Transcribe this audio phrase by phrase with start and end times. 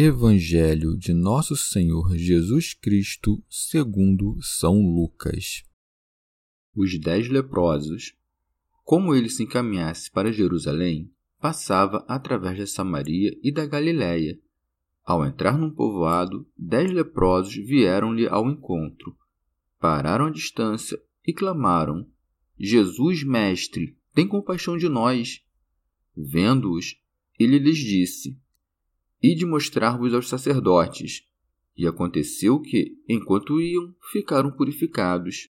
[0.00, 5.64] Evangelho de Nosso Senhor Jesus Cristo, segundo São Lucas.
[6.72, 8.14] Os dez leprosos.
[8.84, 14.38] Como ele se encaminhasse para Jerusalém, passava através da Samaria e da Galiléia.
[15.04, 19.16] Ao entrar num povoado, dez leprosos vieram-lhe ao encontro.
[19.80, 22.08] Pararam à distância e clamaram:
[22.56, 25.44] Jesus, mestre, tem compaixão de nós.
[26.16, 27.02] Vendo-os,
[27.36, 28.38] ele lhes disse:
[29.22, 31.24] e de mostrar-vos aos sacerdotes.
[31.76, 35.48] E aconteceu que, enquanto iam, ficaram purificados.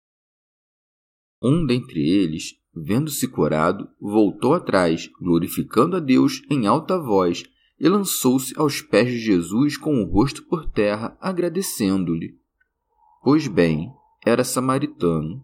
[1.41, 7.43] Um dentre eles, vendo-se curado, voltou atrás, glorificando a Deus em alta voz,
[7.79, 12.39] e lançou-se aos pés de Jesus com o rosto por terra, agradecendo-lhe.
[13.21, 13.91] Pois bem,
[14.25, 15.43] era samaritano.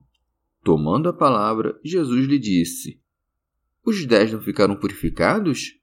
[0.63, 3.01] Tomando a palavra, Jesus lhe disse:
[3.85, 5.77] Os dez não ficaram purificados?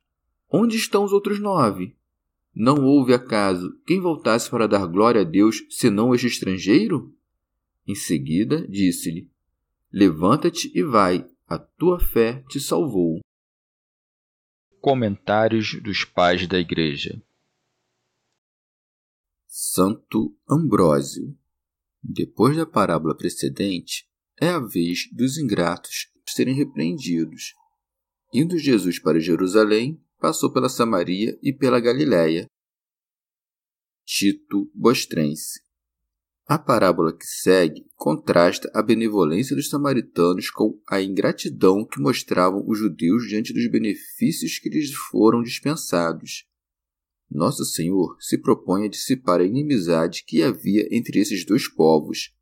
[0.50, 1.96] Onde estão os outros nove?
[2.59, 7.15] Não houve acaso quem voltasse para dar glória a Deus senão este estrangeiro?
[7.87, 9.31] Em seguida, disse-lhe:
[9.93, 13.21] Levanta-te e vai, a tua fé te salvou.
[14.81, 17.22] Comentários dos Pais da Igreja
[19.47, 21.37] Santo Ambrósio.
[22.03, 24.09] Depois da parábola precedente,
[24.41, 27.53] é a vez dos ingratos serem repreendidos.
[28.33, 32.47] Indo Jesus para Jerusalém, passou pela Samaria e pela Galiléia.
[34.04, 35.60] Tito Bostrense
[36.47, 42.78] A parábola que segue contrasta a benevolência dos samaritanos com a ingratidão que mostravam os
[42.78, 46.47] judeus diante dos benefícios que lhes foram dispensados.
[47.28, 52.32] Nosso Senhor se propõe a dissipar a inimizade que havia entre esses dois povos.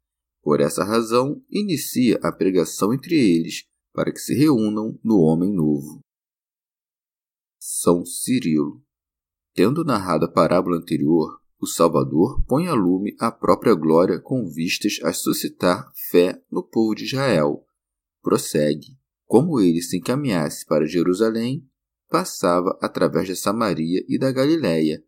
[0.42, 3.64] Por essa razão, inicia a pregação entre eles,
[3.94, 6.03] para que se reúnam no homem novo.
[7.66, 8.84] São Cirilo.
[9.54, 14.98] Tendo narrado a parábola anterior, o Salvador põe a lume a própria glória com vistas
[15.02, 17.64] a suscitar fé no povo de Israel.
[18.20, 18.98] Prossegue.
[19.24, 21.66] Como ele se encaminhasse para Jerusalém,
[22.10, 25.02] passava através da Samaria e da Galiléia.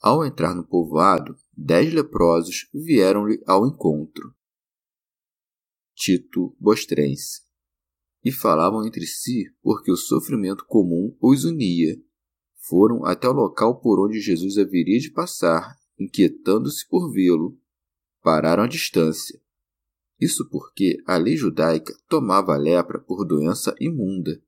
[0.00, 4.34] Ao entrar no povoado, dez leprosos vieram-lhe ao encontro.
[5.94, 7.51] Tito Bostrense
[8.24, 12.00] e falavam entre si porque o sofrimento comum os unia.
[12.56, 17.58] Foram até o local por onde Jesus haveria de passar, inquietando-se por vê-lo.
[18.22, 19.40] Pararam à distância.
[20.20, 24.40] Isso porque a lei judaica tomava a lepra por doença imunda.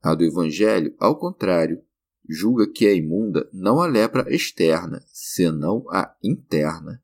[0.00, 1.82] A do Evangelho, ao contrário,
[2.26, 7.02] julga que é imunda não a lepra externa, senão a interna.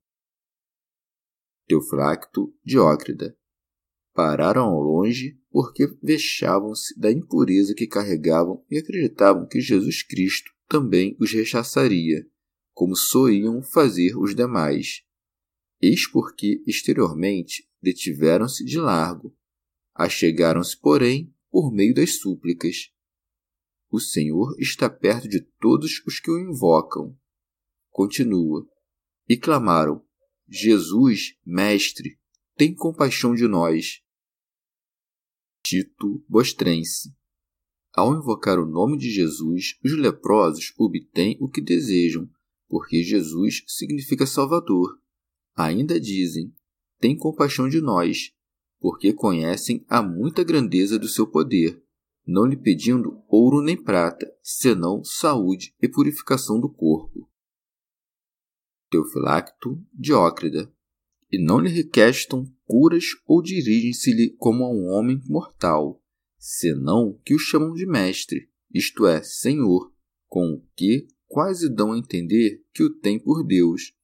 [1.67, 3.37] Teofracto Diócrida.
[4.15, 11.17] Pararam ao longe porque vexavam-se da impureza que carregavam e acreditavam que Jesus Cristo também
[11.21, 12.27] os rechaçaria,
[12.73, 15.05] como soliam fazer os demais.
[15.81, 19.33] Eis porque, exteriormente, detiveram-se de largo.
[19.95, 22.91] Achegaram-se, porém, por meio das súplicas.
[23.89, 27.17] O Senhor está perto de todos os que o invocam.
[27.91, 28.69] Continua.
[29.29, 30.05] E clamaram:
[30.49, 32.19] Jesus, Mestre,
[32.57, 34.04] tem compaixão de nós.
[35.65, 37.11] Tito Bostrense.
[37.95, 42.29] Ao invocar o nome de Jesus, os leprosos obtêm o que desejam,
[42.69, 45.01] porque Jesus significa Salvador.
[45.57, 46.55] Ainda dizem:
[47.01, 48.31] tem compaixão de nós,
[48.79, 51.83] porque conhecem a muita grandeza do seu poder,
[52.27, 57.27] não lhe pedindo ouro nem prata, senão saúde e purificação do corpo.
[58.91, 60.71] Teofilacto Diócrida
[61.33, 66.03] e não lhe requestam curas ou dirigem-se-lhe como a um homem mortal,
[66.39, 69.93] senão que o chamam de mestre, isto é, senhor,
[70.27, 73.95] com o que quase dão a entender que o tem por Deus,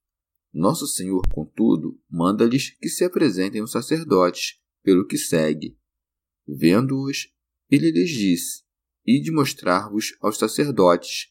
[0.53, 5.79] Nosso Senhor, contudo, manda-lhes que se apresentem aos sacerdotes, pelo que segue.
[6.47, 7.33] Vendo-os,
[7.71, 8.65] ele lhes disse:
[9.07, 11.29] Ide mostrar-vos aos sacerdotes,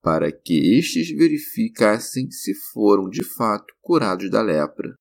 [0.00, 4.94] para que estes verificassem se foram de fato curados da lepra.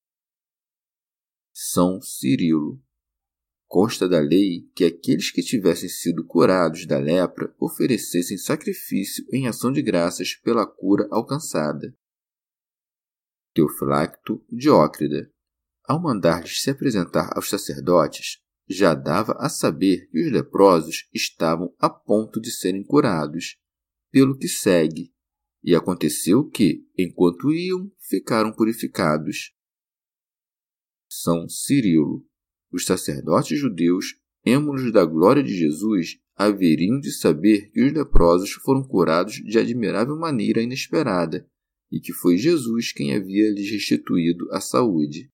[1.55, 2.81] São Cirilo.
[3.67, 9.71] Consta da lei que aqueles que tivessem sido curados da lepra oferecessem sacrifício em ação
[9.71, 11.95] de graças pela cura alcançada.
[13.53, 15.31] Teofilacto Diócrida.
[15.85, 21.87] Ao mandar-lhes se apresentar aos sacerdotes, já dava a saber que os leprosos estavam a
[21.87, 23.57] ponto de serem curados,
[24.11, 25.13] pelo que segue.
[25.63, 29.53] E aconteceu que, enquanto iam, ficaram purificados.
[31.21, 32.25] São Cirilo.
[32.71, 38.83] Os sacerdotes judeus, êmulos da glória de Jesus, haveriam de saber que os leprosos foram
[38.83, 41.47] curados de admirável maneira inesperada
[41.91, 45.31] e que foi Jesus quem havia lhes restituído a saúde.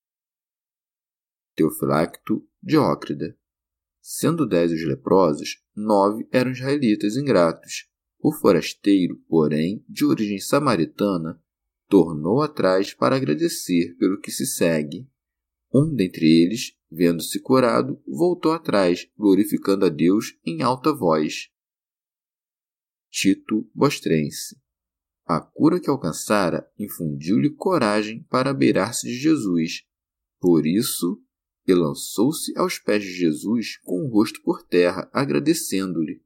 [1.56, 3.34] Teofilacto Diócrida.
[4.02, 7.88] Sendo dez os leprosos, nove eram israelitas ingratos.
[8.18, 11.42] O forasteiro, porém, de origem samaritana,
[11.88, 15.08] tornou atrás para agradecer pelo que se segue.
[15.72, 21.48] Um dentre eles, vendo-se curado, voltou atrás, glorificando a Deus em alta voz.
[23.10, 24.60] Tito Bostrense
[25.30, 29.84] a cura que alcançara infundiu-lhe coragem para beirar-se de Jesus.
[30.40, 31.22] Por isso,
[31.64, 36.20] ele lançou-se aos pés de Jesus com o rosto por terra, agradecendo-lhe,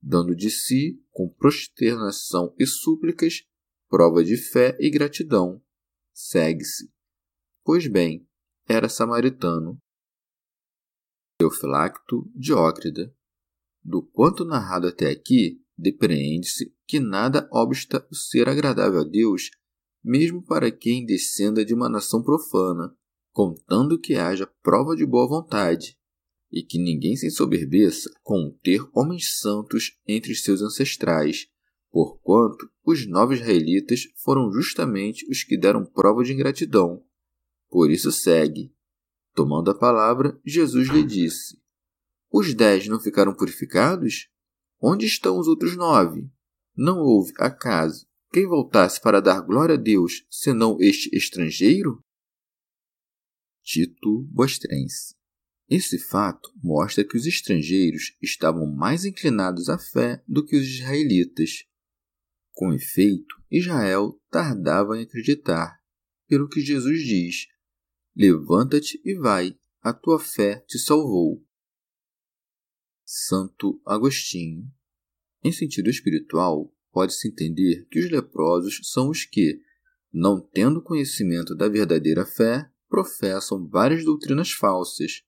[0.00, 3.42] dando de si, com prosternação e súplicas,
[3.88, 5.60] prova de fé e gratidão.
[6.14, 6.88] Segue-se.
[7.64, 8.28] Pois bem,
[8.68, 9.78] era samaritano.
[11.38, 13.14] Teofilacto Diócrida.
[13.84, 19.50] Do quanto narrado até aqui, depreende-se que nada obsta o ser agradável a Deus,
[20.02, 22.96] mesmo para quem descenda de uma nação profana,
[23.32, 25.96] contando que haja prova de boa vontade,
[26.50, 31.46] e que ninguém se ensoberbeça com ter homens santos entre seus ancestrais,
[31.90, 37.04] porquanto os novos israelitas foram justamente os que deram prova de ingratidão.
[37.68, 38.74] Por isso segue.
[39.34, 41.60] Tomando a palavra, Jesus lhe disse:
[42.30, 44.28] Os dez não ficaram purificados?
[44.80, 46.30] Onde estão os outros nove?
[46.76, 52.02] Não houve, acaso, quem voltasse para dar glória a Deus, senão este estrangeiro?
[53.62, 55.14] Tito Bostrense.
[55.68, 61.64] Esse fato mostra que os estrangeiros estavam mais inclinados à fé do que os israelitas.
[62.52, 65.80] Com efeito, Israel tardava em acreditar,
[66.28, 67.48] pelo que Jesus diz:
[68.16, 71.44] Levanta-te e vai, a tua fé te salvou.
[73.04, 74.66] Santo Agostinho.
[75.44, 79.60] Em sentido espiritual, pode-se entender que os leprosos são os que,
[80.10, 85.22] não tendo conhecimento da verdadeira fé, professam várias doutrinas falsas.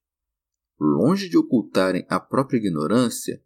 [0.79, 3.39] Longe de ocultarem a própria ignorância,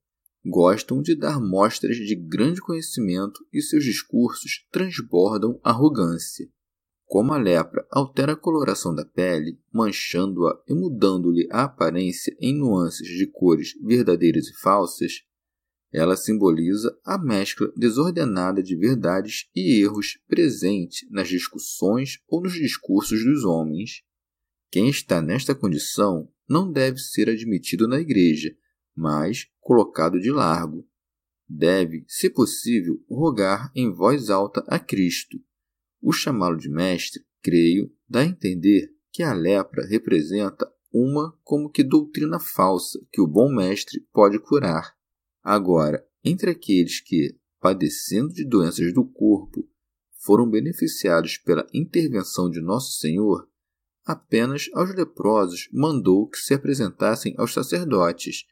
[0.45, 6.49] gostam de dar mostras de grande conhecimento e seus discursos transbordam arrogância.
[7.05, 13.07] Como a lepra altera a coloração da pele, manchando-a e mudando-lhe a aparência em nuances
[13.07, 15.21] de cores verdadeiras e falsas,
[15.91, 23.23] ela simboliza a mescla desordenada de verdades e erros presente nas discussões ou nos discursos
[23.23, 24.01] dos homens.
[24.71, 28.55] Quem está nesta condição não deve ser admitido na igreja,
[28.95, 30.87] mas colocado de largo.
[31.47, 35.37] Deve, se possível, rogar em voz alta a Cristo
[36.03, 41.83] o chamá-lo de mestre, creio, dá a entender que a lepra representa uma como que
[41.83, 44.93] doutrina falsa que o bom mestre pode curar.
[45.41, 49.67] Agora, entre aqueles que, padecendo de doenças do corpo,
[50.19, 53.49] foram beneficiados pela intervenção de Nosso Senhor,
[54.05, 58.45] apenas aos leprosos mandou que se apresentassem aos sacerdotes,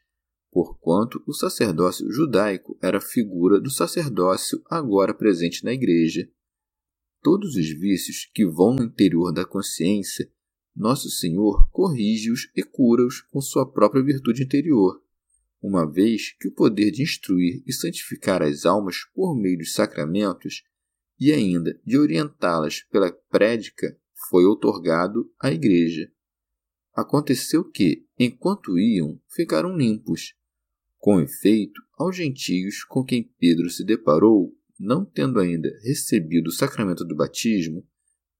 [0.50, 6.28] porquanto o sacerdócio judaico era figura do sacerdócio agora presente na Igreja.
[7.22, 10.28] Todos os vícios que vão no interior da consciência,
[10.74, 15.00] Nosso Senhor corrige-os e cura-os com sua própria virtude interior,
[15.62, 20.64] uma vez que o poder de instruir e santificar as almas por meio dos sacramentos
[21.20, 23.96] e ainda de orientá-las pela prédica
[24.28, 26.10] foi outorgado à Igreja.
[26.92, 30.34] Aconteceu que, enquanto iam, ficaram limpos.
[30.98, 37.04] Com efeito, aos gentios com quem Pedro se deparou, não tendo ainda recebido o sacramento
[37.04, 37.86] do batismo,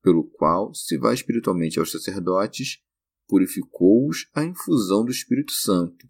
[0.03, 2.81] pelo qual se vai espiritualmente aos sacerdotes,
[3.29, 6.09] purificou-os a infusão do Espírito Santo.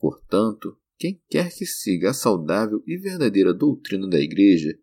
[0.00, 4.74] Portanto, quem quer que siga a saudável e verdadeira doutrina da Igreja,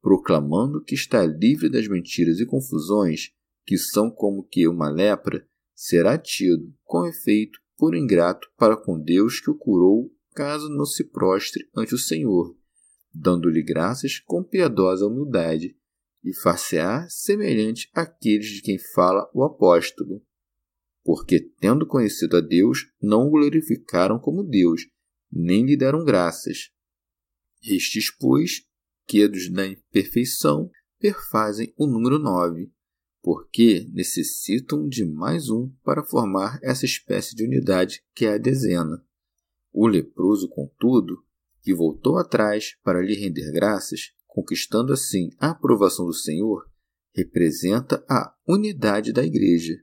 [0.00, 3.32] proclamando que está livre das mentiras e confusões,
[3.66, 9.40] que são como que uma lepra, será tido, com efeito, por ingrato para com Deus
[9.40, 12.56] que o curou, caso não se prostre ante o Senhor,
[13.14, 15.76] dando-lhe graças com piedosa humildade,
[16.24, 20.24] e far-se-á semelhante àqueles de quem fala o apóstolo.
[21.04, 24.82] Porque, tendo conhecido a Deus, não o glorificaram como Deus,
[25.30, 26.70] nem lhe deram graças.
[27.62, 28.64] Estes, pois,
[29.06, 32.72] quedos da imperfeição, perfazem o número nove,
[33.20, 39.04] porque necessitam de mais um para formar essa espécie de unidade que é a dezena.
[39.72, 41.24] O leproso, contudo,
[41.62, 46.68] que voltou atrás para lhe render graças, conquistando assim a aprovação do Senhor,
[47.14, 49.74] representa a unidade da Igreja.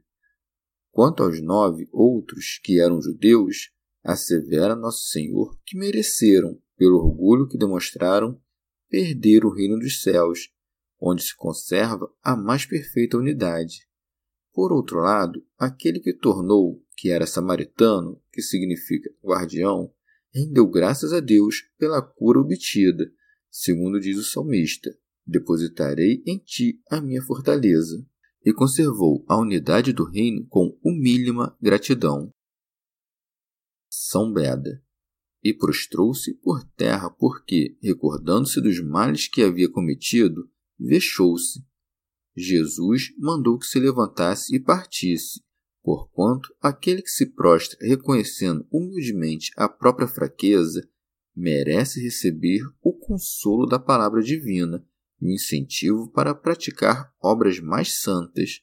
[0.91, 3.71] Quanto aos nove outros que eram judeus,
[4.03, 8.41] assevera Nosso Senhor que mereceram, pelo orgulho que demonstraram,
[8.89, 10.50] perder o reino dos céus,
[11.00, 13.88] onde se conserva a mais perfeita unidade.
[14.51, 19.93] Por outro lado, aquele que tornou que era samaritano, que significa guardião,
[20.33, 23.12] rendeu graças a Deus pela cura obtida,
[23.50, 24.89] segundo diz o salmista:
[25.25, 28.05] Depositarei em ti a minha fortaleza.
[28.43, 32.33] E conservou a unidade do reino com humílima gratidão.
[33.89, 34.81] São Beda.
[35.43, 41.65] E prostrou-se por terra, porque, recordando-se dos males que havia cometido, vexou-se.
[42.36, 45.41] Jesus mandou que se levantasse e partisse,
[45.81, 50.88] porquanto aquele que se prostra reconhecendo humildemente a própria fraqueza
[51.36, 54.86] merece receber o consolo da palavra divina
[55.21, 58.62] e o incentivo para praticar obras mais santas.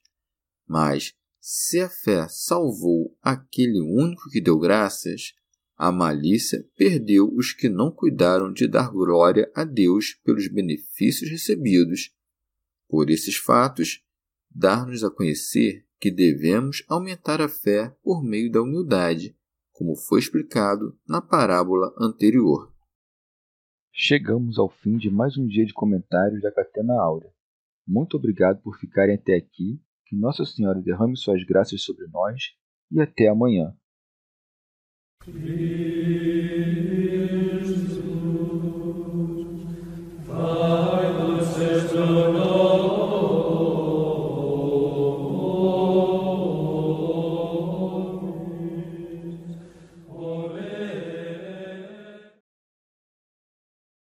[0.67, 5.35] Mas, se a fé salvou aquele único que deu graças,
[5.77, 12.11] a malícia perdeu os que não cuidaram de dar glória a Deus pelos benefícios recebidos.
[12.89, 14.03] Por esses fatos,
[14.51, 19.37] dar-nos a conhecer que devemos aumentar a fé por meio da humildade,
[19.73, 22.73] como foi explicado na parábola anterior.
[23.93, 27.33] Chegamos ao fim de mais um dia de comentários da Catena Áurea.
[27.87, 32.43] Muito obrigado por ficarem até aqui, que Nossa Senhora derrame suas graças sobre nós
[32.91, 33.75] e até amanhã.